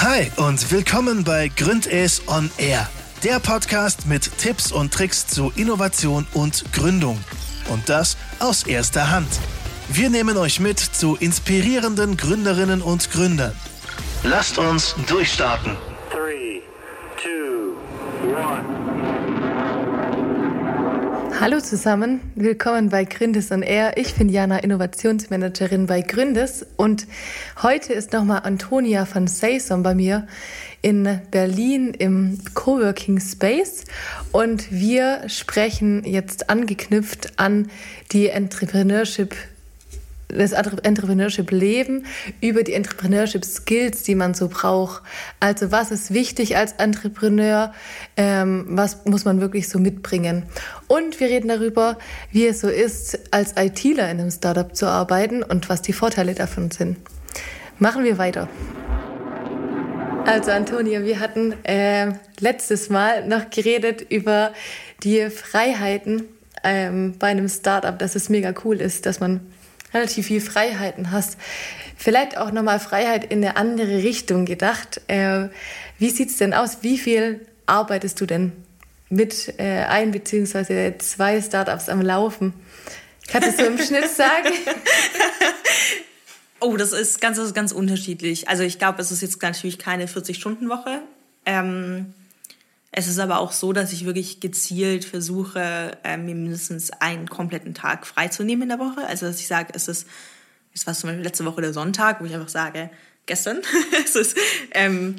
[0.00, 2.88] Hi und willkommen bei Gründes on Air,
[3.24, 7.18] der Podcast mit Tipps und Tricks zu Innovation und Gründung.
[7.68, 9.28] Und das aus erster Hand.
[9.88, 13.56] Wir nehmen euch mit zu inspirierenden Gründerinnen und Gründern.
[14.22, 15.76] Lasst uns durchstarten.
[21.40, 23.96] Hallo zusammen, willkommen bei Gründes on Air.
[23.96, 27.06] Ich bin Jana, Innovationsmanagerin bei Gründes und
[27.62, 30.26] heute ist nochmal Antonia von Sayson bei mir
[30.82, 33.84] in Berlin im Coworking Space
[34.32, 37.70] und wir sprechen jetzt angeknüpft an
[38.10, 39.36] die Entrepreneurship
[40.28, 42.06] das Entrepreneurship-Leben,
[42.40, 45.02] über die Entrepreneurship-Skills, die man so braucht.
[45.40, 47.72] Also was ist wichtig als Entrepreneur,
[48.16, 50.44] ähm, was muss man wirklich so mitbringen.
[50.86, 51.98] Und wir reden darüber,
[52.30, 56.34] wie es so ist, als ITler in einem Startup zu arbeiten und was die Vorteile
[56.34, 56.98] davon sind.
[57.78, 58.48] Machen wir weiter.
[60.26, 64.52] Also Antonia, wir hatten äh, letztes Mal noch geredet über
[65.02, 66.24] die Freiheiten
[66.64, 69.40] ähm, bei einem Startup, dass es mega cool ist, dass man
[69.94, 71.36] relativ viel Freiheiten hast.
[71.96, 75.00] Vielleicht auch nochmal Freiheit in eine andere Richtung gedacht.
[75.08, 75.48] Äh,
[75.98, 76.78] wie sieht's denn aus?
[76.82, 78.52] Wie viel arbeitest du denn
[79.08, 82.52] mit äh, ein beziehungsweise zwei Startups am Laufen?
[83.26, 84.48] Kannst du so im Schnitt sagen?
[86.60, 88.48] Oh, das ist ganz, das ist ganz unterschiedlich.
[88.48, 91.02] Also ich glaube, es ist jetzt natürlich keine 40-Stunden-Woche.
[91.46, 92.14] Ähm,
[92.90, 97.74] es ist aber auch so, dass ich wirklich gezielt versuche, äh, mir mindestens einen kompletten
[97.74, 99.06] Tag freizunehmen in der Woche.
[99.06, 100.06] Also dass ich sage, es ist,
[100.72, 102.90] es war zum Beispiel letzte Woche der Sonntag, wo ich einfach sage,
[103.26, 103.58] gestern,
[104.04, 104.36] es ist,
[104.72, 105.16] ähm,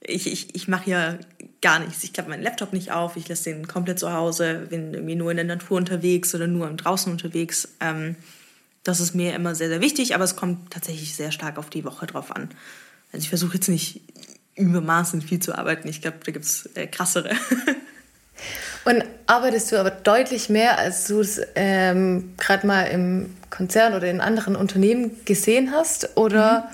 [0.00, 1.20] ich, ich, ich mache hier
[1.60, 2.02] gar nichts.
[2.02, 5.30] Ich klappe meinen Laptop nicht auf, ich lasse den komplett zu Hause, bin irgendwie nur
[5.30, 7.68] in der Natur unterwegs oder nur draußen unterwegs.
[7.80, 8.16] Ähm,
[8.84, 11.84] das ist mir immer sehr, sehr wichtig, aber es kommt tatsächlich sehr stark auf die
[11.84, 12.48] Woche drauf an.
[13.12, 14.00] Also ich versuche jetzt nicht
[14.54, 15.88] übermaßen viel zu arbeiten.
[15.88, 17.30] Ich glaube, da gibt es äh, krassere.
[18.84, 24.10] Und arbeitest du aber deutlich mehr, als du es ähm, gerade mal im Konzern oder
[24.10, 26.16] in anderen Unternehmen gesehen hast?
[26.16, 26.68] Oder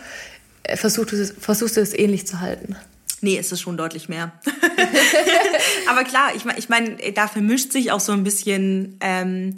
[0.68, 0.76] mhm.
[0.76, 2.76] versuchst, du es, versuchst du es ähnlich zu halten?
[3.20, 4.32] Nee, es ist schon deutlich mehr.
[5.90, 9.56] aber klar, ich meine, ich mein, da vermischt sich auch so ein bisschen ähm,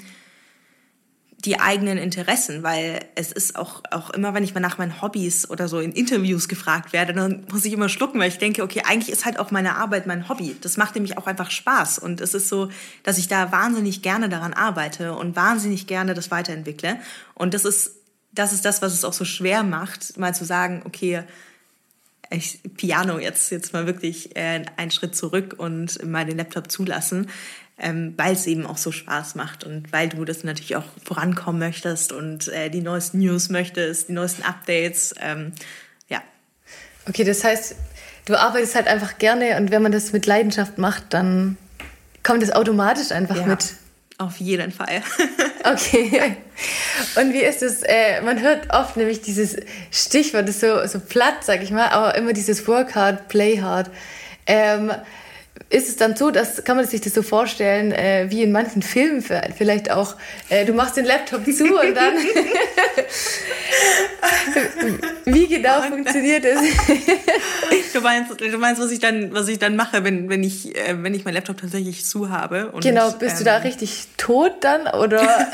[1.44, 5.48] die eigenen Interessen, weil es ist auch, auch immer, wenn ich mal nach meinen Hobbys
[5.48, 8.82] oder so in Interviews gefragt werde, dann muss ich immer schlucken, weil ich denke, okay,
[8.86, 10.56] eigentlich ist halt auch meine Arbeit mein Hobby.
[10.60, 11.98] Das macht nämlich auch einfach Spaß.
[11.98, 12.70] Und es ist so,
[13.02, 16.98] dass ich da wahnsinnig gerne daran arbeite und wahnsinnig gerne das weiterentwickle.
[17.34, 17.92] Und das ist,
[18.32, 21.22] das ist das, was es auch so schwer macht, mal zu sagen, okay,
[22.30, 27.28] ich, Piano jetzt, jetzt mal wirklich äh, einen Schritt zurück und mal den Laptop zulassen
[27.80, 31.58] ähm, weil es eben auch so Spaß macht und weil du das natürlich auch vorankommen
[31.58, 35.14] möchtest und äh, die neuesten News möchtest, die neuesten Updates.
[35.20, 35.52] Ähm,
[36.08, 36.22] ja.
[37.08, 37.74] Okay, das heißt,
[38.26, 41.56] du arbeitest halt einfach gerne und wenn man das mit Leidenschaft macht, dann
[42.22, 43.74] kommt es automatisch einfach ja, mit.
[44.18, 45.02] Auf jeden Fall.
[45.64, 46.36] okay.
[47.16, 47.82] Und wie ist es?
[47.82, 49.56] Äh, man hört oft nämlich dieses
[49.90, 53.62] Stichwort, das ist so, so platt, sag ich mal, aber immer dieses Work hard, play
[53.62, 53.90] hard.
[54.46, 54.92] Ähm,
[55.68, 58.82] ist es dann so, dass kann man sich das so vorstellen, äh, wie in manchen
[58.82, 59.24] Filmen
[59.56, 60.16] vielleicht auch,
[60.48, 62.14] äh, du machst den Laptop zu und dann
[65.24, 66.60] wie genau funktioniert es?
[67.92, 71.02] du meinst, du meinst, was ich dann, was ich dann mache, wenn, wenn ich, äh,
[71.02, 72.70] wenn ich meinen Laptop tatsächlich zu habe?
[72.72, 75.20] Und, genau, bist ähm, du da ähm, richtig tot dann oder?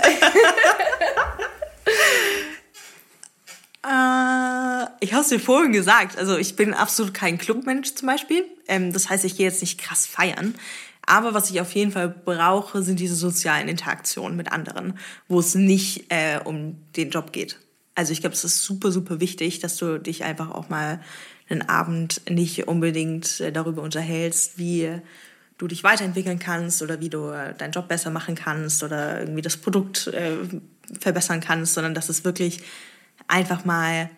[3.86, 6.18] Äh, ich habe es dir vorhin gesagt.
[6.18, 8.44] Also ich bin absolut kein Clubmensch zum Beispiel.
[8.66, 10.54] Ähm, das heißt, ich gehe jetzt nicht krass feiern.
[11.06, 14.98] Aber was ich auf jeden Fall brauche, sind diese sozialen Interaktionen mit anderen,
[15.28, 17.60] wo es nicht äh, um den Job geht.
[17.94, 21.00] Also ich glaube, es ist super, super wichtig, dass du dich einfach auch mal
[21.48, 25.00] einen Abend nicht unbedingt äh, darüber unterhältst, wie
[25.58, 29.42] du dich weiterentwickeln kannst oder wie du äh, deinen Job besser machen kannst oder irgendwie
[29.42, 30.36] das Produkt äh,
[31.00, 32.62] verbessern kannst, sondern dass es wirklich
[33.28, 34.10] einfach mal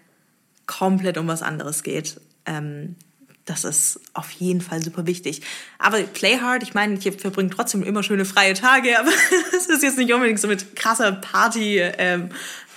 [0.66, 2.20] komplett um was anderes geht.
[2.46, 2.96] Ähm,
[3.44, 5.40] das ist auf jeden Fall super wichtig.
[5.78, 9.10] Aber Play Hard, ich meine, ich verbringe trotzdem immer schöne freie Tage, aber
[9.56, 12.28] es ist jetzt nicht unbedingt so mit krasser Party, ähm,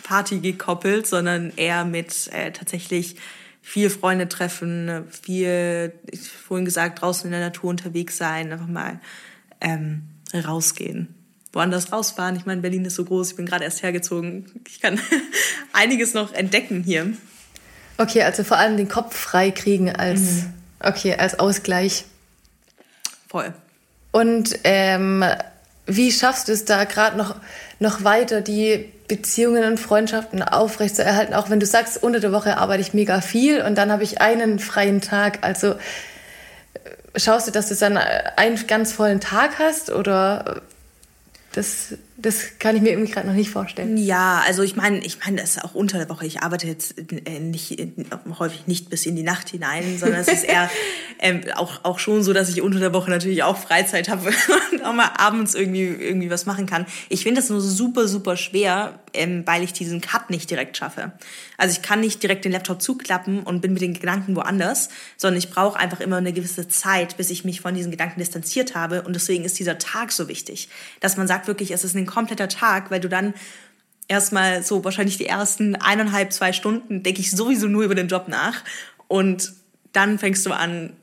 [0.03, 3.17] Party gekoppelt, sondern eher mit äh, tatsächlich
[3.61, 8.99] viel Freunde treffen, viel, ich vorhin gesagt, draußen in der Natur unterwegs sein, einfach mal
[9.59, 10.03] ähm,
[10.33, 11.20] rausgehen
[11.53, 12.35] woanders rausfahren.
[12.35, 14.45] Ich meine, Berlin ist so groß, ich bin gerade erst hergezogen.
[14.67, 14.99] Ich kann
[15.73, 17.13] einiges noch entdecken hier.
[17.97, 20.53] Okay, also vor allem den Kopf frei kriegen als, mhm.
[20.79, 22.05] okay, als Ausgleich.
[23.27, 23.53] Voll.
[24.11, 25.23] Und ähm,
[25.85, 27.35] wie schaffst du es da gerade noch,
[27.79, 32.81] noch weiter, die Beziehungen und Freundschaften aufrechtzuerhalten, auch wenn du sagst, unter der Woche arbeite
[32.81, 35.39] ich mega viel und dann habe ich einen freien Tag.
[35.41, 35.75] Also
[37.15, 40.61] schaust du, dass du dann einen ganz vollen Tag hast oder
[41.51, 43.97] das das kann ich mir irgendwie gerade noch nicht vorstellen.
[43.97, 46.25] Ja, also ich meine, ich meine, das ist auch unter der Woche.
[46.25, 47.91] Ich arbeite jetzt äh, nicht äh,
[48.37, 50.69] häufig nicht bis in die Nacht hinein, sondern es ist eher
[51.19, 54.31] ähm, auch auch schon so, dass ich unter der Woche natürlich auch Freizeit habe
[54.71, 56.85] und auch mal abends irgendwie irgendwie was machen kann.
[57.09, 61.13] Ich finde das nur super super schwer, ähm, weil ich diesen Cut nicht direkt schaffe.
[61.57, 65.37] Also ich kann nicht direkt den Laptop zuklappen und bin mit den Gedanken woanders, sondern
[65.37, 69.03] ich brauche einfach immer eine gewisse Zeit, bis ich mich von diesen Gedanken distanziert habe.
[69.03, 70.69] Und deswegen ist dieser Tag so wichtig,
[70.99, 73.33] dass man sagt wirklich, es ist ein kompletter Tag, weil du dann
[74.07, 78.27] erstmal so wahrscheinlich die ersten eineinhalb, zwei Stunden denke ich sowieso nur über den Job
[78.27, 78.63] nach
[79.07, 79.53] und
[79.93, 80.93] dann fängst du an,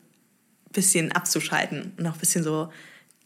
[0.72, 2.70] bisschen abzuschalten und auch ein bisschen so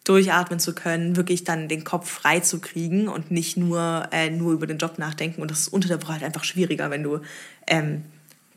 [0.04, 4.52] durchatmen zu können, wirklich dann den Kopf frei zu kriegen und nicht nur, äh, nur
[4.52, 5.42] über den Job nachdenken.
[5.42, 7.20] Und das ist unter der Woche halt einfach schwieriger, wenn du,
[7.66, 8.04] ähm,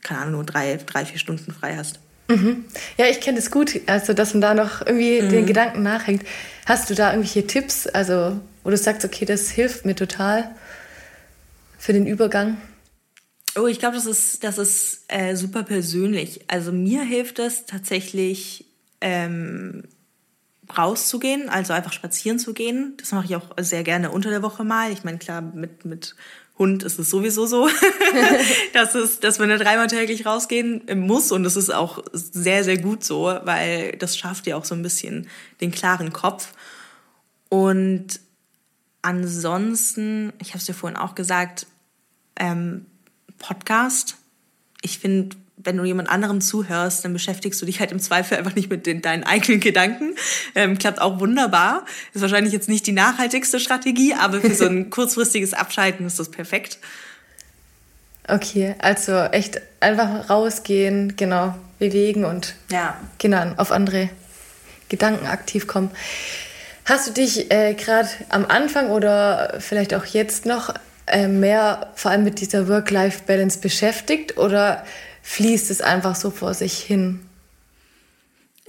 [0.02, 2.00] keine Ahnung, nur drei, drei, vier Stunden frei hast.
[2.28, 2.66] Mhm.
[2.98, 5.30] Ja, ich kenne das gut, also dass man da noch irgendwie mhm.
[5.30, 6.24] den Gedanken nachhängt.
[6.66, 10.56] Hast du da irgendwelche Tipps, also wo du sagst, okay, das hilft mir total
[11.78, 12.58] für den Übergang?
[13.58, 16.42] Oh, ich glaube, das ist, das ist äh, super persönlich.
[16.48, 18.66] Also mir hilft es tatsächlich,
[19.02, 19.84] ähm,
[20.76, 22.96] rauszugehen, also einfach spazieren zu gehen.
[22.98, 24.92] Das mache ich auch sehr gerne unter der Woche mal.
[24.92, 26.16] Ich meine, klar, mit, mit
[26.58, 27.70] Hund ist es sowieso so,
[28.74, 31.32] dass, es, dass man da dreimal täglich rausgehen muss.
[31.32, 34.82] Und das ist auch sehr, sehr gut so, weil das schafft ja auch so ein
[34.82, 35.28] bisschen
[35.60, 36.54] den klaren Kopf.
[37.50, 38.20] Und
[39.02, 41.68] ansonsten, ich habe es dir vorhin auch gesagt,
[42.38, 42.86] ähm,
[43.38, 44.18] Podcast.
[44.82, 48.56] Ich finde, wenn du jemand anderem zuhörst, dann beschäftigst du dich halt im Zweifel einfach
[48.56, 50.16] nicht mit den, deinen eigenen Gedanken.
[50.54, 51.86] Ähm, klappt auch wunderbar.
[52.14, 56.30] Ist wahrscheinlich jetzt nicht die nachhaltigste Strategie, aber für so ein kurzfristiges Abschalten ist das
[56.30, 56.80] perfekt.
[58.28, 62.98] Okay, also echt einfach rausgehen, genau, bewegen und ja.
[63.20, 64.10] genau, auf andere
[64.90, 65.92] Gedanken aktiv kommen.
[66.86, 70.74] Hast du dich äh, gerade am Anfang oder vielleicht auch jetzt noch
[71.08, 74.84] äh, mehr vor allem mit dieser Work-Life-Balance beschäftigt oder
[75.26, 77.20] fließt es einfach so vor sich hin?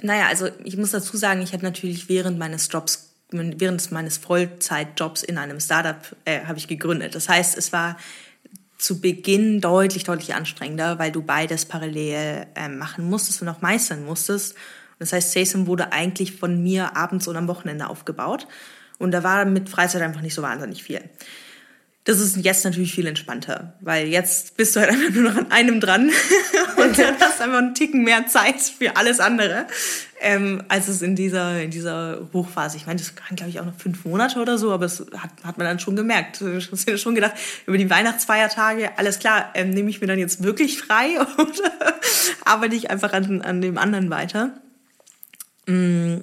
[0.02, 5.22] Naja, also ich muss dazu sagen, ich habe natürlich während meines Jobs, während meines Vollzeitjobs
[5.22, 7.14] in einem Startup äh, habe ich gegründet.
[7.14, 7.98] Das heißt, es war
[8.78, 14.04] zu Beginn deutlich, deutlich anstrengender, weil du beides parallel äh, machen musstest und auch meistern
[14.04, 14.54] musstest.
[14.98, 18.48] Das heißt, Sasem wurde eigentlich von mir abends und am Wochenende aufgebaut.
[18.98, 21.02] Und da war mit Freizeit einfach nicht so wahnsinnig viel.
[22.06, 25.50] Das ist jetzt natürlich viel entspannter, weil jetzt bist du halt einfach nur noch an
[25.50, 26.12] einem dran
[26.76, 29.66] und dann hast einfach einen Ticken mehr Zeit für alles andere,
[30.20, 32.76] ähm, als es in dieser, in dieser Hochphase.
[32.76, 35.30] Ich meine, das kann, glaube ich, auch noch fünf Monate oder so, aber das hat,
[35.42, 36.40] hat man dann schon gemerkt.
[36.40, 37.34] Ich habe schon gedacht,
[37.66, 41.98] über die Weihnachtsfeiertage, alles klar, ähm, nehme ich mir dann jetzt wirklich frei oder
[42.44, 44.52] arbeite ich einfach an, an dem anderen weiter.
[45.66, 46.18] Mm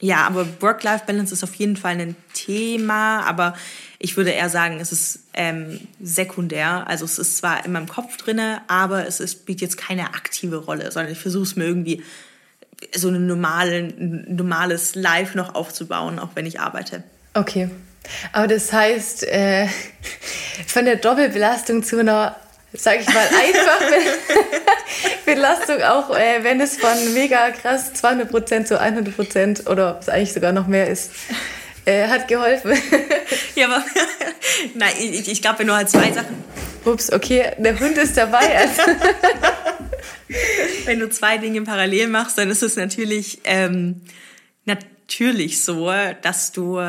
[0.00, 3.54] ja, aber Work-Life-Balance ist auf jeden Fall ein Thema, aber
[3.98, 6.86] ich würde eher sagen, es ist ähm, sekundär.
[6.86, 10.56] Also es ist zwar in meinem Kopf drinne, aber es ist, spielt jetzt keine aktive
[10.56, 12.02] Rolle, sondern ich versuche es mir irgendwie
[12.94, 17.02] so ein, normale, ein normales Life noch aufzubauen, auch wenn ich arbeite.
[17.34, 17.70] Okay.
[18.32, 19.66] Aber das heißt, äh,
[20.66, 22.36] von der Doppelbelastung zu einer
[22.78, 23.80] sag ich mal, einfach
[25.24, 30.66] Belastung auch, äh, wenn es von mega krass 200% zu 100% oder eigentlich sogar noch
[30.66, 31.10] mehr ist,
[31.86, 32.72] äh, hat geholfen.
[33.54, 33.82] ja, aber
[34.74, 36.44] nein, ich, ich glaube nur halt zwei Sachen.
[36.84, 38.58] Ups, okay, der Hund ist dabei.
[38.58, 38.82] Also.
[40.84, 44.02] wenn du zwei Dinge parallel machst, dann ist es natürlich, ähm,
[44.64, 45.90] natürlich so,
[46.22, 46.80] dass du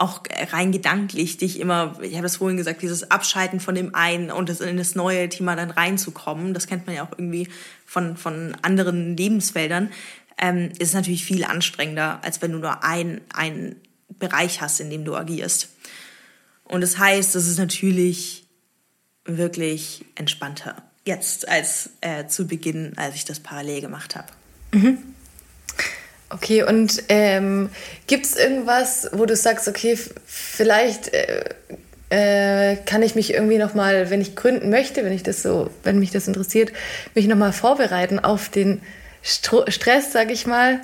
[0.00, 4.30] auch rein gedanklich dich immer, ich habe das vorhin gesagt, dieses Abschalten von dem einen
[4.30, 7.48] und das in das neue Thema dann reinzukommen, das kennt man ja auch irgendwie
[7.84, 9.90] von, von anderen Lebensfeldern,
[10.40, 13.76] ähm, ist natürlich viel anstrengender, als wenn du nur ein, einen
[14.18, 15.68] Bereich hast, in dem du agierst.
[16.64, 18.46] Und das heißt, es ist natürlich
[19.24, 24.28] wirklich entspannter jetzt als äh, zu Beginn, als ich das parallel gemacht habe.
[24.72, 24.98] Mhm.
[26.28, 27.70] Okay, und ähm,
[28.06, 31.44] gibt es irgendwas, wo du sagst, okay, vielleicht äh,
[32.10, 35.98] äh, kann ich mich irgendwie nochmal, wenn ich gründen möchte, wenn ich das so, wenn
[35.98, 36.72] mich das interessiert,
[37.14, 38.80] mich nochmal vorbereiten auf den
[39.22, 40.80] Stress, sag ich mal.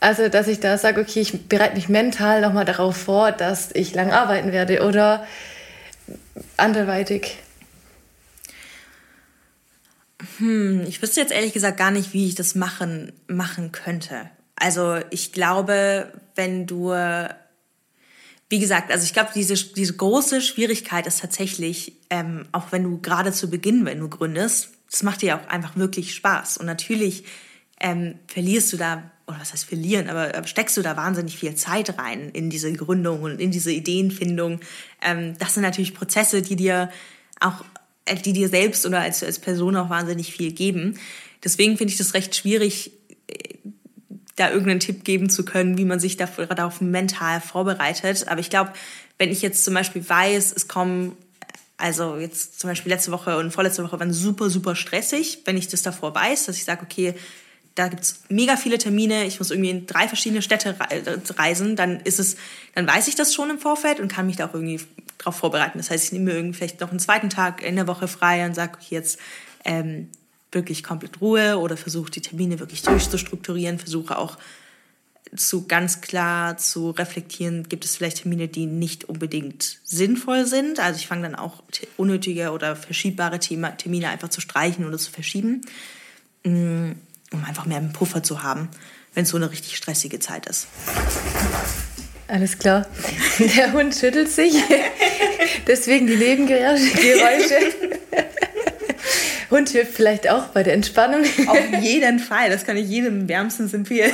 [0.00, 3.94] Also, dass ich da sage, okay, ich bereite mich mental nochmal darauf vor, dass ich
[3.94, 5.26] lang arbeiten werde oder
[6.56, 7.38] anderweitig.
[10.38, 14.30] Hm, ich wüsste jetzt ehrlich gesagt gar nicht, wie ich das machen, machen könnte.
[14.54, 16.92] Also ich glaube, wenn du,
[18.48, 23.00] wie gesagt, also ich glaube, diese, diese große Schwierigkeit ist tatsächlich, ähm, auch wenn du
[23.00, 26.58] gerade zu Beginn, wenn du gründest, das macht dir auch einfach wirklich Spaß.
[26.58, 27.24] Und natürlich
[27.80, 31.98] ähm, verlierst du da, oder was heißt verlieren, aber steckst du da wahnsinnig viel Zeit
[31.98, 34.60] rein in diese Gründung und in diese Ideenfindung.
[35.02, 36.90] Ähm, das sind natürlich Prozesse, die dir
[37.40, 37.64] auch,
[38.04, 40.98] äh, die dir selbst oder als, als Person auch wahnsinnig viel geben.
[41.44, 42.92] Deswegen finde ich das recht schwierig,
[44.38, 48.28] da irgendeinen Tipp geben zu können, wie man sich darauf mental vorbereitet.
[48.28, 48.72] Aber ich glaube,
[49.18, 51.16] wenn ich jetzt zum Beispiel weiß, es kommen,
[51.76, 55.68] also jetzt zum Beispiel letzte Woche und vorletzte Woche waren super, super stressig, wenn ich
[55.68, 57.14] das davor weiß, dass ich sage, okay,
[57.78, 60.74] da gibt's mega viele Termine, ich muss irgendwie in drei verschiedene Städte
[61.36, 62.36] reisen, dann ist es,
[62.74, 64.80] dann weiß ich das schon im Vorfeld und kann mich da auch irgendwie
[65.18, 65.78] drauf vorbereiten.
[65.78, 68.44] Das heißt, ich nehme mir irgendwie vielleicht noch einen zweiten Tag in der Woche frei
[68.44, 69.20] und sage, jetzt
[69.64, 70.08] ähm,
[70.50, 74.38] wirklich komplett Ruhe oder versuche die Termine wirklich durchzustrukturieren, versuche auch
[75.36, 80.80] zu ganz klar zu reflektieren, gibt es vielleicht Termine, die nicht unbedingt sinnvoll sind.
[80.80, 81.62] Also ich fange dann auch
[81.96, 85.60] unnötige oder verschiebbare Termine einfach zu streichen oder zu verschieben,
[86.44, 86.92] mm,
[87.32, 88.68] um einfach mehr einen Puffer zu haben,
[89.14, 90.68] wenn es so eine richtig stressige Zeit ist.
[92.28, 92.86] Alles klar.
[93.38, 94.54] Der Hund schüttelt sich.
[95.66, 97.58] Deswegen die Nebengeräusche.
[99.50, 101.24] Hund hilft vielleicht auch bei der Entspannung.
[101.46, 104.12] Auf jeden Fall, das kann ich jedem wärmstens empfehlen.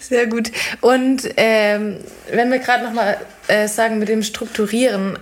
[0.00, 0.50] Sehr gut.
[0.80, 1.98] Und ähm,
[2.30, 3.18] wenn wir gerade nochmal
[3.48, 5.18] äh, sagen mit dem Strukturieren,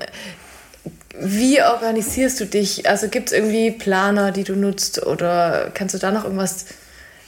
[1.20, 2.88] wie organisierst du dich?
[2.88, 6.66] Also gibt es irgendwie Planer, die du nutzt oder kannst du da noch irgendwas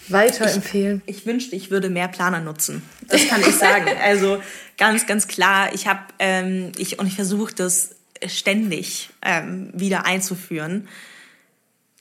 [0.08, 1.02] weiterempfehlen?
[1.06, 2.82] Ich, ich wünschte, ich würde mehr Planer nutzen.
[3.08, 3.86] Das kann ich sagen.
[4.02, 4.42] also
[4.76, 5.72] ganz, ganz klar.
[5.74, 7.90] Ich habe ähm, ich und ich versuche das
[8.26, 10.88] ständig ähm, wieder einzuführen,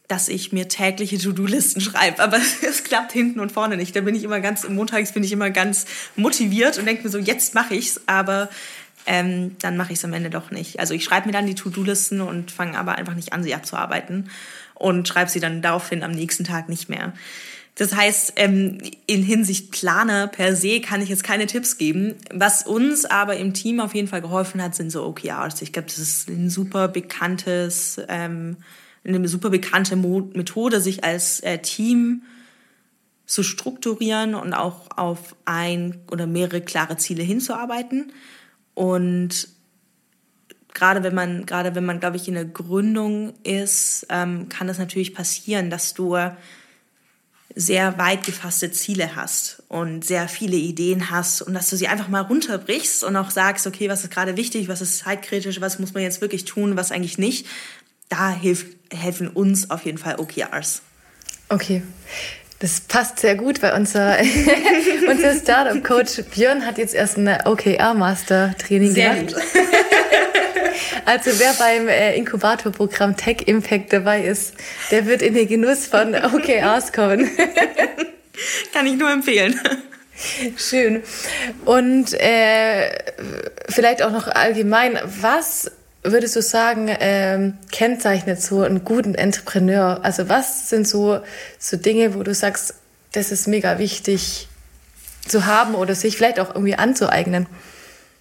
[0.08, 2.22] dass ich mir tägliche To-Do-Listen schreibe.
[2.22, 2.38] Aber
[2.68, 3.96] es klappt hinten und vorne nicht.
[3.96, 7.18] Da bin ich immer ganz, montags bin ich immer ganz motiviert und denke mir so,
[7.18, 8.50] jetzt mache ich's, aber
[9.06, 10.80] ähm, dann mache ich es am Ende doch nicht.
[10.80, 14.30] Also ich schreibe mir dann die To-Do-Listen und fange aber einfach nicht an, sie abzuarbeiten
[14.74, 17.14] und schreibe sie dann daraufhin am nächsten Tag nicht mehr.
[17.76, 22.16] Das heißt, ähm, in Hinsicht Planer per se kann ich jetzt keine Tipps geben.
[22.34, 25.62] Was uns aber im Team auf jeden Fall geholfen hat, sind so OKRs.
[25.62, 28.58] Ich glaube, das ist ein super bekanntes, ähm,
[29.06, 32.22] eine super bekannte Methode, sich als äh, Team
[33.26, 38.14] zu strukturieren und auch auf ein oder mehrere klare Ziele hinzuarbeiten.
[38.76, 39.48] Und
[40.74, 44.78] gerade wenn man, gerade wenn man, glaube ich, in der Gründung ist, ähm, kann das
[44.78, 46.16] natürlich passieren, dass du
[47.58, 52.10] sehr weit gefasste Ziele hast und sehr viele Ideen hast und dass du sie einfach
[52.10, 55.94] mal runterbrichst und auch sagst, okay, was ist gerade wichtig, was ist zeitkritisch, was muss
[55.94, 57.48] man jetzt wirklich tun, was eigentlich nicht.
[58.10, 60.82] Da hilft, helfen uns auf jeden Fall OKRs.
[61.48, 61.82] Okay.
[62.66, 64.18] Das passt sehr gut, weil unser,
[65.08, 69.36] unser Startup-Coach Björn hat jetzt erst ein OKR-Master-Training gemacht.
[69.36, 69.36] Gut.
[71.06, 74.56] Also wer beim äh, Inkubatorprogramm Tech Impact dabei ist,
[74.90, 77.30] der wird in den Genuss von OKRs kommen.
[78.74, 79.60] Kann ich nur empfehlen.
[80.58, 81.04] Schön.
[81.64, 82.90] Und äh,
[83.70, 85.70] vielleicht auch noch allgemein, was
[86.12, 90.00] würdest du sagen, ähm, kennzeichnet so einen guten Entrepreneur?
[90.04, 91.20] Also was sind so,
[91.60, 92.76] so Dinge, wo du sagst,
[93.12, 94.48] das ist mega wichtig
[95.28, 97.48] zu haben oder sich vielleicht auch irgendwie anzueignen?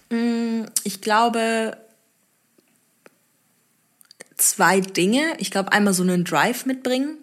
[0.09, 1.77] Mm, ich glaube,
[4.37, 5.33] zwei Dinge.
[5.37, 7.17] Ich glaube, einmal so einen Drive mitbringen.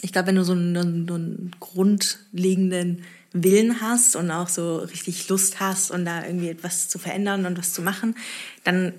[0.00, 5.60] Ich glaube, wenn du so einen, einen, grundlegenden Willen hast und auch so richtig Lust
[5.60, 8.16] hast und da irgendwie etwas zu verändern und was zu machen,
[8.64, 8.94] dann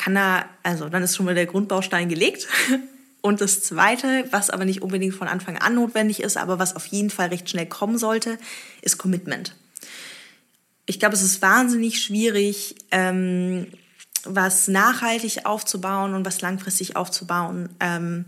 [0.00, 2.48] kann da, also dann ist schon mal der Grundbaustein gelegt.
[3.20, 6.86] Und das Zweite, was aber nicht unbedingt von Anfang an notwendig ist, aber was auf
[6.86, 8.38] jeden Fall recht schnell kommen sollte,
[8.80, 9.54] ist Commitment.
[10.86, 13.66] Ich glaube, es ist wahnsinnig schwierig, ähm,
[14.24, 18.24] was nachhaltig aufzubauen und was langfristig aufzubauen, ähm,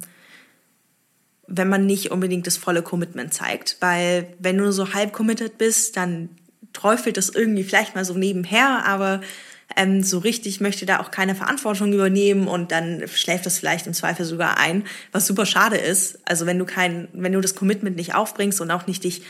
[1.47, 3.79] wenn man nicht unbedingt das volle Commitment zeigt.
[3.81, 6.29] Weil wenn du so halb committed bist, dann
[6.75, 9.23] träufelt das irgendwie vielleicht mal so nebenher, aber
[9.76, 13.95] ähm, so richtig möchte da auch keine Verantwortung übernehmen und dann schläft das vielleicht im
[13.95, 16.19] Zweifel sogar ein, was super schade ist.
[16.25, 19.23] Also wenn du kein, wenn du das Commitment nicht aufbringst und auch nicht dich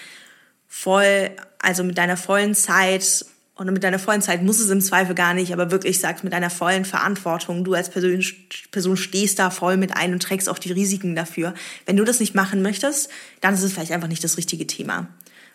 [0.69, 5.15] voll, also mit deiner vollen Zeit und mit deiner vollen Zeit muss es im Zweifel
[5.15, 8.25] gar nicht, aber wirklich sagst mit deiner vollen Verantwortung, du als Person,
[8.71, 11.55] Person stehst da voll mit ein und trägst auch die Risiken dafür.
[11.87, 15.07] Wenn du das nicht machen möchtest, dann ist es vielleicht einfach nicht das richtige Thema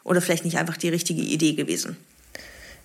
[0.03, 1.97] oder vielleicht nicht einfach die richtige Idee gewesen.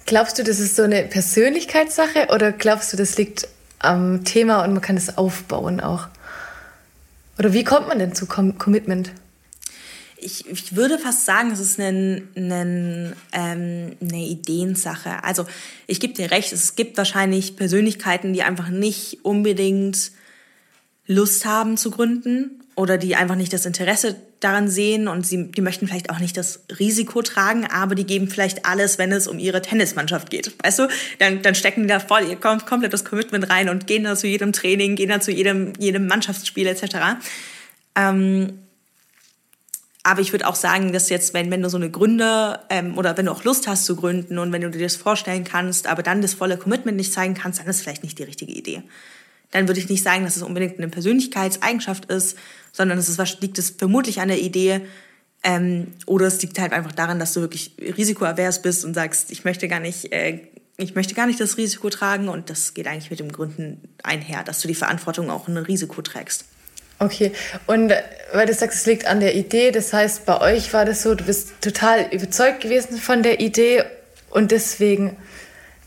[0.07, 4.73] Glaubst du, das ist so eine Persönlichkeitssache oder glaubst du, das liegt am Thema und
[4.73, 6.09] man kann es aufbauen auch?
[7.39, 9.13] Oder wie kommt man denn zu Com Commitment?
[10.23, 15.23] ich, ich würde fast sagen, es ist eine, eine, ähm, eine Ideensache.
[15.25, 15.45] Also
[15.87, 20.13] ich gebe dir recht, es gibt wahrscheinlich Persönlichkeiten, die einfach nicht unbedingt
[21.07, 25.61] Lust haben zu gründen oder die einfach nicht das Interesse daran sehen und sie, die
[25.61, 29.39] möchten vielleicht auch nicht das Risiko tragen, aber die geben vielleicht alles, wenn es um
[29.39, 30.53] ihre Tennismannschaft geht.
[30.63, 34.17] Weißt du, dann, dann stecken die da voll ihr komplettes Commitment rein und gehen da
[34.17, 36.97] zu jedem Training, gehen da zu jedem, jedem Mannschaftsspiel etc.
[37.95, 38.59] Ähm,
[40.05, 43.17] aber ich würde auch sagen, dass jetzt, wenn, wenn du so eine Gründer ähm, oder
[43.17, 46.03] wenn du auch Lust hast zu gründen und wenn du dir das vorstellen kannst, aber
[46.03, 48.83] dann das volle Commitment nicht zeigen kannst, dann ist vielleicht nicht die richtige Idee.
[49.53, 52.37] Dann würde ich nicht sagen, dass es unbedingt eine Persönlichkeitseigenschaft ist,
[52.73, 54.81] sondern es ist, liegt es vermutlich an der Idee,
[55.45, 59.45] ähm, oder es liegt halt einfach daran, dass du wirklich risikoavers bist und sagst, ich
[59.45, 60.41] möchte gar nicht, äh,
[60.77, 64.45] ich möchte gar nicht das Risiko tragen und das geht eigentlich mit dem Gründen einher,
[64.45, 66.45] dass du die Verantwortung auch in ein Risiko trägst.
[66.99, 67.33] Okay,
[67.67, 70.85] und äh, weil du sagst, es liegt an der Idee, das heißt, bei euch war
[70.85, 73.83] das so, du bist total überzeugt gewesen von der Idee
[74.31, 75.17] und deswegen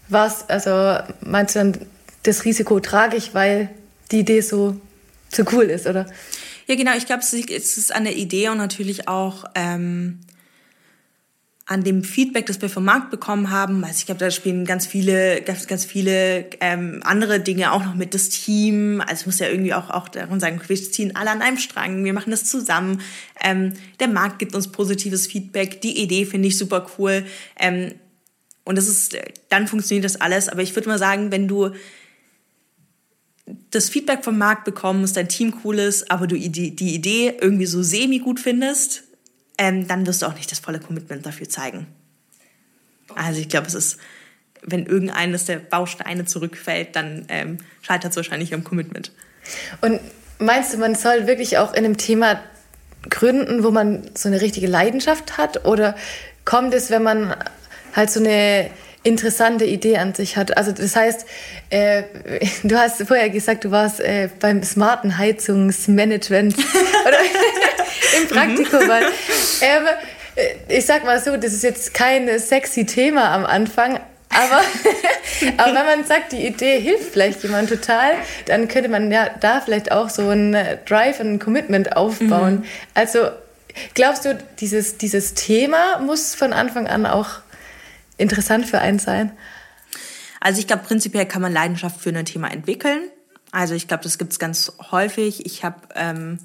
[0.10, 1.78] war es, also meinst du dann,
[2.28, 3.70] das Risiko trage ich, weil
[4.12, 4.80] die Idee so,
[5.30, 6.06] so cool ist, oder?
[6.68, 10.20] Ja, genau, ich glaube, es ist an der Idee und natürlich auch ähm,
[11.68, 13.84] an dem Feedback, das wir vom Markt bekommen haben.
[13.84, 17.96] Also ich glaube, da spielen ganz viele, ganz, ganz viele ähm, andere Dinge auch noch
[17.96, 19.02] mit das Team.
[19.02, 22.04] Also ich muss ja irgendwie auch, auch darum sagen, wir ziehen alle an einem Strang,
[22.04, 23.02] wir machen das zusammen.
[23.44, 27.26] Ähm, der Markt gibt uns positives Feedback, die Idee finde ich super cool.
[27.60, 27.94] Ähm,
[28.64, 29.18] und das ist,
[29.50, 30.50] dann funktioniert das alles.
[30.50, 31.72] Aber ich würde mal sagen, wenn du
[33.72, 37.66] das Feedback vom Markt bekommst, dein Team cool ist, aber du die, die Idee irgendwie
[37.68, 39.04] so semi gut findest,
[39.58, 41.88] ähm, dann wirst du auch nicht das volle Commitment dafür zeigen.
[43.14, 44.00] Also ich glaube, es ist,
[44.64, 49.12] wenn irgendeines der Bausteine zurückfällt, dann ähm, scheitert es wahrscheinlich am Commitment.
[49.82, 50.00] Und
[50.40, 52.42] meinst du, man soll wirklich auch in einem Thema
[53.10, 55.66] gründen, wo man so eine richtige Leidenschaft hat?
[55.66, 55.96] Oder
[56.46, 57.36] kommt es, wenn man
[57.96, 58.72] halt so eine
[59.06, 60.58] interessante Idee an sich hat.
[60.58, 61.26] Also das heißt,
[61.70, 62.04] äh,
[62.64, 66.56] du hast vorher gesagt, du warst äh, beim smarten Heizungsmanagement
[67.08, 67.18] oder
[68.22, 68.84] im Praktikum.
[68.84, 68.90] Mhm.
[68.90, 69.04] Weil,
[69.62, 69.86] ähm,
[70.36, 74.62] äh, ich sag mal so, das ist jetzt kein sexy Thema am Anfang, aber,
[75.58, 78.16] aber wenn man sagt, die Idee hilft vielleicht jemand total,
[78.48, 82.56] dann könnte man ja da vielleicht auch so ein Drive und ein Commitment aufbauen.
[82.56, 82.64] Mhm.
[82.96, 83.30] Also
[83.94, 87.45] glaubst du, dieses, dieses Thema muss von Anfang an auch
[88.18, 89.32] interessant für einen sein?
[90.40, 93.10] Also ich glaube, prinzipiell kann man Leidenschaft für ein Thema entwickeln.
[93.52, 95.46] Also ich glaube, das gibt es ganz häufig.
[95.46, 96.40] Ich habe ähm,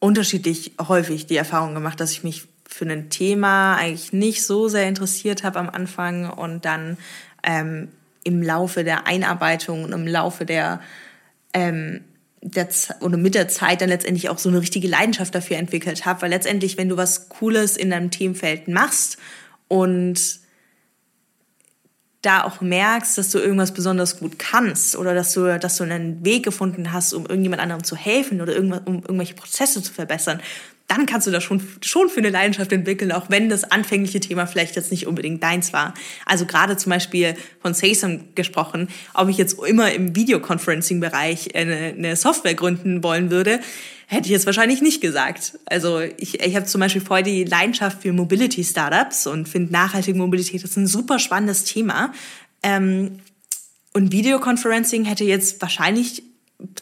[0.00, 4.88] unterschiedlich häufig die Erfahrung gemacht, dass ich mich für ein Thema eigentlich nicht so sehr
[4.88, 6.96] interessiert habe am Anfang und dann
[7.42, 7.88] ähm,
[8.24, 10.80] im Laufe der Einarbeitung und im Laufe der,
[11.54, 12.02] ähm,
[12.40, 12.68] der
[13.00, 16.30] oder mit der Zeit dann letztendlich auch so eine richtige Leidenschaft dafür entwickelt habe, weil
[16.30, 19.18] letztendlich, wenn du was Cooles in deinem Themenfeld machst
[19.68, 20.41] und
[22.22, 26.24] da auch merkst, dass du irgendwas besonders gut kannst oder dass du, dass du einen
[26.24, 30.40] Weg gefunden hast, um irgendjemand anderem zu helfen oder irgendwas, um irgendwelche Prozesse zu verbessern,
[30.92, 34.46] dann kannst du da schon, schon für eine Leidenschaft entwickeln, auch wenn das anfängliche Thema
[34.46, 35.94] vielleicht jetzt nicht unbedingt deins war.
[36.26, 42.16] Also gerade zum Beispiel von Sasam gesprochen, ob ich jetzt immer im Videoconferencing-Bereich eine, eine
[42.16, 43.60] Software gründen wollen würde,
[44.06, 45.58] hätte ich jetzt wahrscheinlich nicht gesagt.
[45.64, 50.62] Also ich, ich habe zum Beispiel voll die Leidenschaft für Mobility-Startups und finde nachhaltige Mobilität
[50.62, 52.12] ist ein super spannendes Thema.
[52.62, 53.20] Ähm,
[53.94, 56.22] und Videoconferencing hätte jetzt wahrscheinlich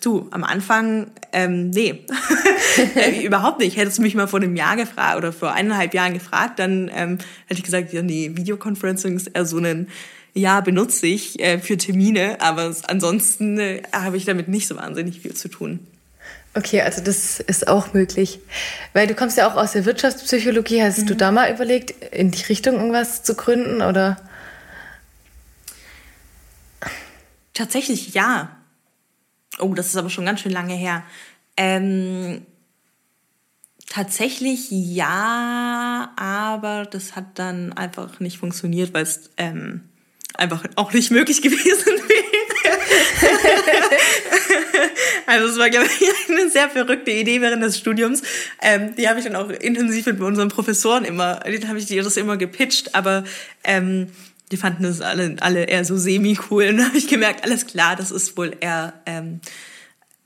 [0.01, 2.07] du, am Anfang, ähm, nee,
[2.95, 3.77] äh, überhaupt nicht.
[3.77, 7.19] Hättest du mich mal vor einem Jahr gefragt oder vor eineinhalb Jahren gefragt, dann ähm,
[7.47, 9.89] hätte ich gesagt, ja, nee, Videoconferencing ist eher so ein,
[10.35, 15.21] ja, benutze ich äh, für Termine, aber ansonsten äh, habe ich damit nicht so wahnsinnig
[15.21, 15.81] viel zu tun.
[16.55, 18.41] Okay, also das ist auch möglich.
[18.93, 20.83] Weil du kommst ja auch aus der Wirtschaftspsychologie.
[20.83, 21.07] Hast mhm.
[21.07, 24.17] du da mal überlegt, in die Richtung irgendwas zu gründen oder?
[27.55, 28.57] Tatsächlich ja.
[29.61, 31.05] Oh, das ist aber schon ganz schön lange her.
[31.57, 32.43] Ähm,
[33.89, 39.83] tatsächlich ja, aber das hat dann einfach nicht funktioniert, weil es ähm,
[40.35, 42.31] einfach auch nicht möglich gewesen wäre.
[45.27, 48.23] also es war, glaube ich, eine sehr verrückte Idee während des Studiums.
[48.63, 52.17] Ähm, die habe ich dann auch intensiv mit unseren Professoren immer, den habe ich das
[52.17, 53.25] immer gepitcht, aber
[53.65, 54.09] ähm,
[54.51, 56.69] die fanden das alle, alle eher so semi-cool.
[56.69, 59.41] Und dann habe ich gemerkt, alles klar, das ist wohl eher, ähm,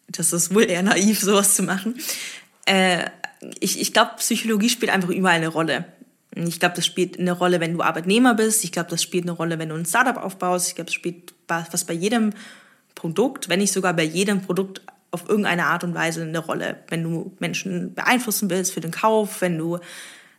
[0.08, 1.96] das ist wohl eher naiv, sowas zu machen.
[2.66, 3.04] Äh,
[3.60, 5.84] ich ich glaube, Psychologie spielt einfach überall eine Rolle.
[6.34, 8.64] Ich glaube, das spielt eine Rolle, wenn du Arbeitnehmer bist.
[8.64, 10.68] Ich glaube, das spielt eine Rolle, wenn du ein Startup aufbaust.
[10.68, 12.32] Ich glaube, es spielt was bei jedem
[12.94, 16.78] Produkt, wenn nicht sogar bei jedem Produkt auf irgendeine Art und Weise eine Rolle.
[16.88, 19.78] Wenn du Menschen beeinflussen willst für den Kauf, wenn du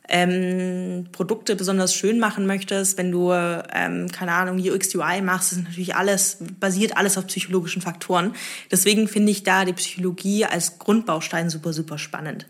[0.07, 5.63] ähm, Produkte besonders schön machen möchtest, wenn du, ähm, keine Ahnung, UX, UI machst, ist
[5.63, 8.33] natürlich alles, basiert alles auf psychologischen Faktoren.
[8.71, 12.47] Deswegen finde ich da die Psychologie als Grundbaustein super, super spannend.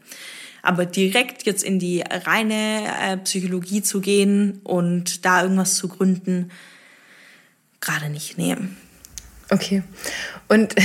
[0.61, 6.51] Aber direkt jetzt in die reine äh, Psychologie zu gehen und da irgendwas zu gründen,
[7.81, 8.75] gerade nicht nehmen.
[9.49, 9.83] Okay.
[10.47, 10.73] Und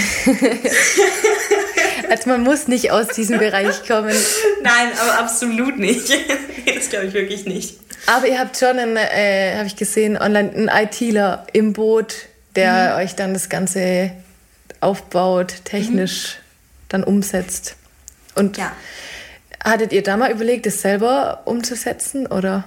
[2.11, 4.15] also man muss nicht aus diesem Bereich kommen.
[4.63, 6.11] Nein, aber absolut nicht.
[6.75, 7.79] das glaube ich wirklich nicht.
[8.07, 12.15] Aber ihr habt schon, einen, äh, habe ich gesehen, online einen ITler im Boot,
[12.57, 13.05] der mhm.
[13.05, 14.11] euch dann das Ganze
[14.81, 16.85] aufbaut, technisch mhm.
[16.89, 17.77] dann umsetzt.
[18.35, 18.73] Und ja.
[19.63, 22.65] hattet ihr da mal überlegt, das selber umzusetzen oder?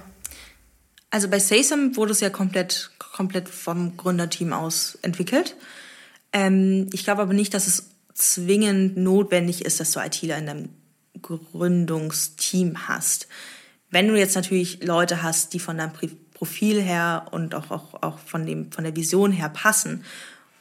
[1.10, 5.54] Also bei Saysam wurde es ja komplett, komplett vom Gründerteam aus entwickelt.
[6.32, 10.68] Ähm, ich glaube aber nicht, dass es zwingend notwendig ist, dass du ITler in deinem
[11.20, 13.28] Gründungsteam hast.
[13.90, 15.92] Wenn du jetzt natürlich Leute hast, die von deinem
[16.32, 20.04] Profil her und auch, auch, auch von, dem, von der Vision her passen,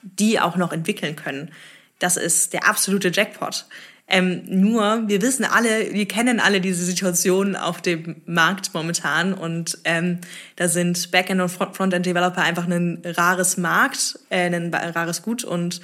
[0.01, 1.51] die auch noch entwickeln können,
[1.99, 3.65] das ist der absolute Jackpot.
[4.05, 9.77] Ähm, nur, wir wissen alle, wir kennen alle diese Situation auf dem Markt momentan und
[9.85, 10.19] ähm,
[10.57, 15.79] da sind Backend- und Frontend-Developer einfach ein rares Markt, äh, ein rares Gut und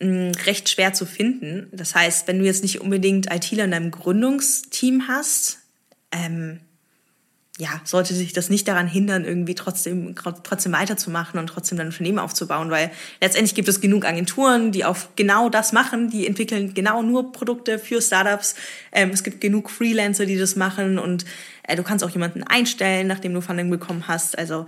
[0.00, 1.68] recht schwer zu finden.
[1.72, 5.58] Das heißt, wenn du jetzt nicht unbedingt ITler in deinem Gründungsteam hast,
[6.12, 6.60] ähm,
[7.60, 12.20] ja, sollte sich das nicht daran hindern, irgendwie trotzdem, trotzdem weiterzumachen und trotzdem dein Unternehmen
[12.20, 17.02] aufzubauen, weil letztendlich gibt es genug Agenturen, die auf genau das machen, die entwickeln genau
[17.02, 18.54] nur Produkte für Startups.
[18.92, 21.24] Ähm, es gibt genug Freelancer, die das machen und
[21.64, 24.38] äh, du kannst auch jemanden einstellen, nachdem du Funding bekommen hast.
[24.38, 24.66] Also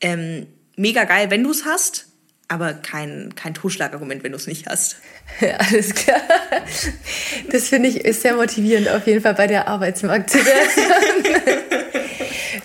[0.00, 2.07] ähm, mega geil, wenn du es hast,
[2.48, 4.96] aber kein, kein Totschlagargument, wenn du es nicht hast.
[5.40, 6.20] Ja, alles klar.
[7.52, 10.86] Das finde ich ist sehr motivierend auf jeden Fall bei der Arbeitsmarktsituation.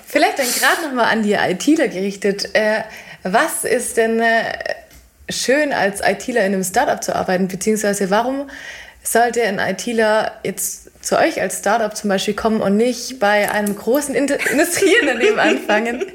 [0.08, 2.56] Vielleicht dann gerade nochmal an die ITler gerichtet.
[2.56, 2.84] Äh,
[3.24, 4.54] was ist denn äh,
[5.30, 7.50] schön als ITler in einem Startup zu arbeiten?
[7.50, 8.50] Beziehungsweise warum
[9.04, 13.76] sollte ein ITler jetzt zu euch als Startup zum Beispiel kommen und nicht bei einem
[13.76, 14.16] großen
[14.52, 16.06] Industrieunternehmen anfangen?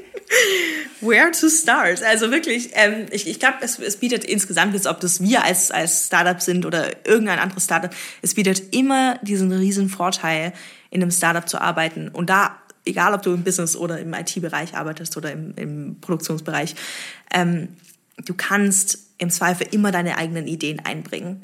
[1.01, 2.03] Where to start?
[2.03, 5.71] Also wirklich, ähm, ich, ich glaube, es, es bietet insgesamt jetzt, ob das wir als,
[5.71, 10.53] als Startup sind oder irgendein anderes Startup, es bietet immer diesen riesen Vorteil,
[10.91, 14.75] in einem Startup zu arbeiten und da egal ob du im Business oder im IT-Bereich
[14.75, 16.75] arbeitest oder im, im Produktionsbereich,
[17.33, 17.69] ähm,
[18.25, 21.41] du kannst im Zweifel immer deine eigenen Ideen einbringen.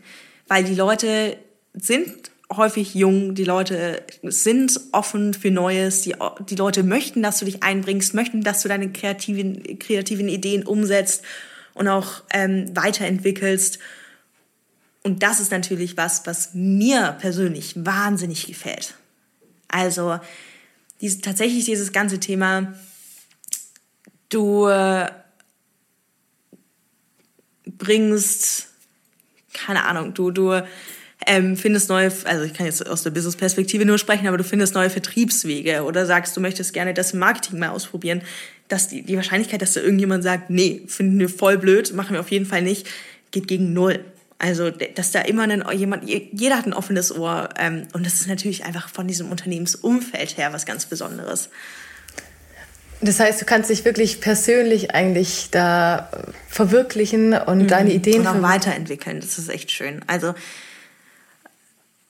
[0.47, 1.37] Weil die Leute
[1.73, 6.15] sind häufig jung, die Leute sind offen für Neues, die,
[6.47, 11.23] die Leute möchten, dass du dich einbringst, möchten, dass du deine kreativen, kreativen Ideen umsetzt
[11.73, 13.79] und auch ähm, weiterentwickelst.
[15.03, 18.95] Und das ist natürlich was, was mir persönlich wahnsinnig gefällt.
[19.67, 20.19] Also
[21.01, 22.73] dies, tatsächlich dieses ganze Thema,
[24.29, 25.09] du äh,
[27.65, 28.67] bringst,
[29.53, 30.63] keine Ahnung, du, du
[31.25, 34.75] ähm, findest neue, also ich kann jetzt aus der Business-Perspektive nur sprechen, aber du findest
[34.75, 38.21] neue Vertriebswege oder sagst, du möchtest gerne das Marketing mal ausprobieren,
[38.67, 42.19] dass die, die Wahrscheinlichkeit, dass da irgendjemand sagt, nee, finden wir voll blöd, machen wir
[42.19, 42.87] auf jeden Fall nicht,
[43.31, 44.03] geht gegen null.
[44.37, 47.49] Also, dass da immer ein, jemand, jeder hat ein offenes Ohr.
[47.57, 51.49] Ähm, und das ist natürlich einfach von diesem Unternehmensumfeld her was ganz Besonderes.
[53.01, 56.09] Das heißt, du kannst dich wirklich persönlich eigentlich da
[56.49, 57.67] verwirklichen und mhm.
[57.67, 59.19] deine Ideen und auch weiterentwickeln.
[59.19, 60.01] Das ist echt schön.
[60.07, 60.33] Also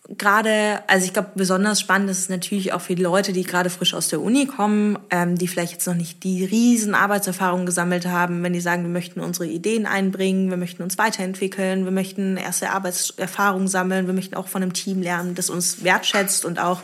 [0.10, 3.70] gerade, also ich glaube, besonders spannend ist es natürlich auch für die Leute, die gerade
[3.70, 8.06] frisch aus der Uni kommen, ähm, die vielleicht jetzt noch nicht die riesen Arbeitserfahrungen gesammelt
[8.06, 12.38] haben, wenn die sagen, wir möchten unsere Ideen einbringen, wir möchten uns weiterentwickeln, wir möchten
[12.38, 16.82] erste Arbeitserfahrungen sammeln, wir möchten auch von einem Team lernen, das uns wertschätzt und auch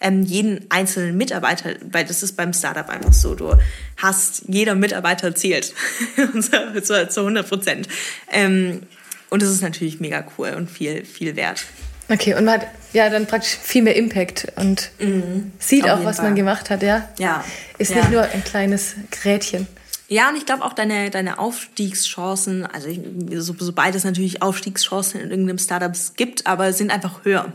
[0.00, 3.52] ähm, jeden einzelnen Mitarbeiter, weil das ist beim Startup einfach so, du
[3.98, 5.72] hast, jeder Mitarbeiter zählt,
[6.82, 7.88] zu, zu 100 Prozent.
[8.32, 8.82] Ähm,
[9.30, 11.64] und das ist natürlich mega cool und viel, viel wert.
[12.08, 15.52] Okay, und man hat ja dann praktisch viel mehr Impact und mhm.
[15.58, 16.26] sieht Auf auch, was Fall.
[16.26, 17.08] man gemacht hat, ja?
[17.18, 17.44] Ja.
[17.78, 17.96] Ist ja.
[17.96, 19.66] nicht nur ein kleines Grätchen.
[20.08, 22.88] Ja, und ich glaube auch deine, deine Aufstiegschancen, also
[23.36, 27.52] so, sobald es natürlich Aufstiegschancen in irgendeinem Startup gibt, aber sind einfach höher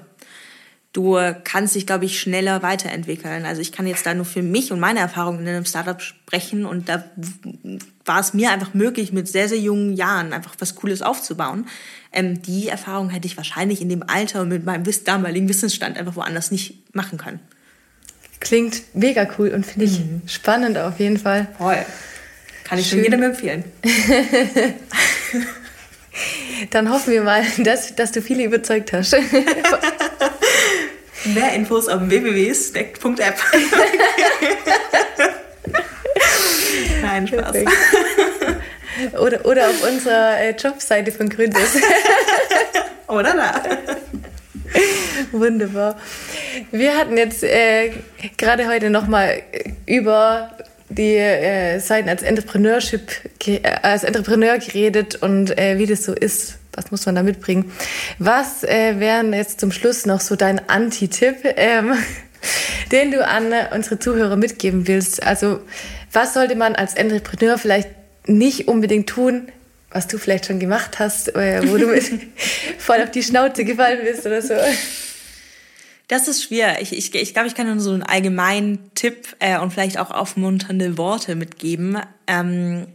[0.93, 3.45] du kannst dich, glaube ich, schneller weiterentwickeln.
[3.45, 6.65] Also ich kann jetzt da nur für mich und meine Erfahrungen in einem Startup sprechen
[6.65, 7.03] und da
[8.05, 11.67] war es mir einfach möglich, mit sehr, sehr jungen Jahren einfach was Cooles aufzubauen.
[12.11, 16.15] Ähm, die Erfahrung hätte ich wahrscheinlich in dem Alter und mit meinem damaligen Wissensstand einfach
[16.15, 17.39] woanders nicht machen können.
[18.39, 20.21] Klingt mega cool und finde ich mhm.
[20.25, 21.47] spannend auf jeden Fall.
[21.57, 21.85] Voll.
[22.63, 22.99] Kann ich Schön.
[22.99, 23.63] schon jedem empfehlen.
[26.71, 29.13] Dann hoffen wir mal, dass, dass du viele überzeugt hast.
[31.25, 33.37] Mehr Infos auf www.stacked.app.
[37.01, 37.55] Nein, Spaß.
[39.19, 41.77] Oder, oder auf unserer äh, Jobseite von Gründes.
[43.07, 43.61] oder da.
[45.31, 45.97] Wunderbar.
[46.71, 47.91] Wir hatten jetzt äh,
[48.37, 49.43] gerade heute nochmal
[49.85, 50.51] über
[50.99, 53.09] die äh, Seiten als Entrepreneurship,
[53.47, 56.57] äh, als Entrepreneur geredet und äh, wie das so ist.
[56.73, 57.71] Was muss man da mitbringen?
[58.19, 61.93] Was äh, wären jetzt zum Schluss noch so dein Anti-Tipp, ähm,
[62.91, 65.23] den du an unsere Zuhörer mitgeben willst?
[65.23, 65.61] Also,
[66.11, 67.89] was sollte man als Entrepreneur vielleicht
[68.27, 69.47] nicht unbedingt tun,
[69.91, 72.03] was du vielleicht schon gemacht hast, äh, wo du mit
[72.77, 74.53] voll auf die Schnauze gefallen bist oder so?
[76.09, 76.81] Das ist schwer.
[76.81, 80.09] Ich, ich, ich glaube, ich kann nur so einen allgemeinen Tipp äh, und vielleicht auch
[80.09, 81.99] aufmunternde Worte mitgeben.
[82.25, 82.87] Ähm,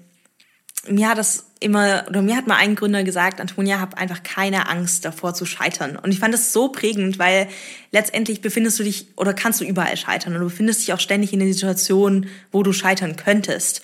[0.88, 4.68] mir hat das immer, oder mir hat mal ein Gründer gesagt, Antonia, hab einfach keine
[4.68, 5.96] Angst davor zu scheitern.
[5.96, 7.46] Und ich fand das so prägend, weil
[7.92, 11.33] letztendlich befindest du dich oder kannst du überall scheitern und du befindest dich auch ständig
[11.33, 13.83] in der Situation, wo du scheitern könntest.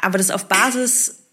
[0.00, 1.24] Aber das auf Basis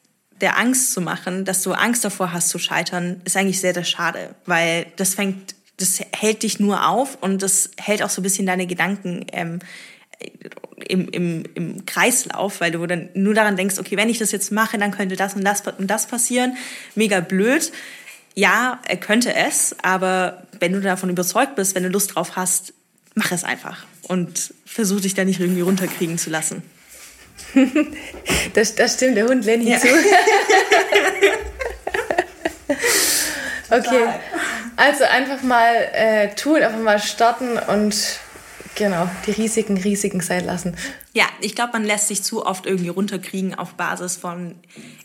[0.42, 3.84] der Angst zu machen, dass du Angst davor hast zu scheitern, ist eigentlich sehr, sehr
[3.84, 8.24] schade, weil das fängt das hält dich nur auf und das hält auch so ein
[8.24, 9.60] bisschen deine Gedanken ähm,
[10.88, 14.52] im, im, im Kreislauf, weil du dann nur daran denkst, okay, wenn ich das jetzt
[14.52, 16.58] mache, dann könnte das und das und das passieren.
[16.96, 17.72] Mega blöd.
[18.34, 22.74] Ja, er könnte es, aber wenn du davon überzeugt bist, wenn du Lust drauf hast,
[23.14, 26.64] mach es einfach und versuch dich da nicht irgendwie runterkriegen zu lassen.
[28.54, 29.80] das, das stimmt, der Hund Lenny ja.
[29.80, 29.88] zu.
[33.72, 34.08] okay.
[34.76, 37.96] Also einfach mal äh, tun, einfach mal starten und
[38.76, 40.76] genau, die Risiken Risiken sein lassen.
[41.14, 44.56] Ja, ich glaube, man lässt sich zu oft irgendwie runterkriegen auf Basis von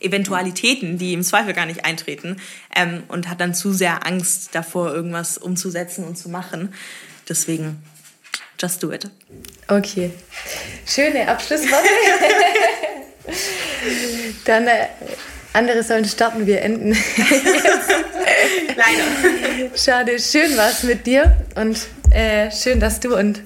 [0.00, 2.36] Eventualitäten, die im Zweifel gar nicht eintreten
[2.74, 6.72] ähm, und hat dann zu sehr Angst davor, irgendwas umzusetzen und zu machen.
[7.28, 7.82] Deswegen,
[8.60, 9.10] just do it.
[9.66, 10.12] Okay,
[10.86, 11.88] schöne Abschlussworte.
[14.44, 14.86] dann äh,
[15.52, 16.92] andere sollen starten, wir enden.
[18.76, 19.70] Leider.
[19.76, 21.78] Schade, schön war es mit dir und
[22.10, 23.40] äh, schön, dass du und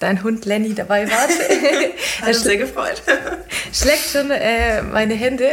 [0.00, 1.30] dein Hund Lenny dabei wart.
[2.20, 3.02] Hat mich sehr gefreut.
[3.72, 5.50] Schlägt schon äh, meine Hände.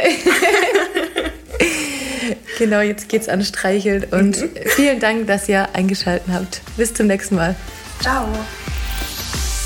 [2.58, 4.50] genau, jetzt geht's an Streicheln und mhm.
[4.74, 6.62] vielen Dank, dass ihr eingeschaltet habt.
[6.76, 7.54] Bis zum nächsten Mal.
[8.00, 8.26] Ciao.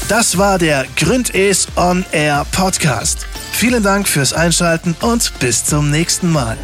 [0.08, 3.26] Das war der Gründes On Air Podcast.
[3.52, 6.58] Vielen Dank fürs Einschalten und bis zum nächsten Mal.